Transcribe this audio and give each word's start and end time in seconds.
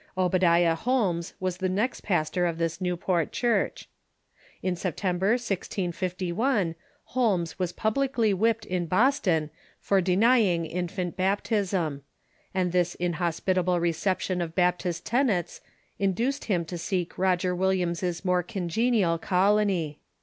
Obadiah 0.17 0.73
Holmes 0.73 1.35
was 1.39 1.57
the 1.57 1.69
next 1.69 2.01
pastor 2.01 2.47
of 2.47 2.57
this 2.57 2.81
Newport 2.81 3.31
church. 3.31 3.87
In 4.63 4.75
September, 4.75 5.33
1651, 5.33 6.73
Holmes 7.03 7.59
was 7.59 7.71
publicly 7.71 8.33
whipped 8.33 8.65
in 8.65 8.87
Boston 8.87 9.51
for 9.79 10.01
denying 10.01 10.65
infant 10.65 11.15
baptism; 11.15 12.01
and 12.51 12.71
this 12.71 12.95
inhospitable 12.95 13.79
reception 13.79 14.41
of 14.41 14.55
Baptist 14.55 15.05
tenets 15.05 15.61
in 15.99 16.15
THE 16.15 16.23
BAPTIST 16.23 16.41
CHURCn 16.47 16.47
517 16.47 16.55
diiced 16.55 16.55
him 16.55 16.65
to 16.65 16.83
seek 16.83 17.17
Roger 17.19 17.55
Williams's 17.55 18.25
more 18.25 18.41
congenial 18.41 19.19
colony. 19.19 19.99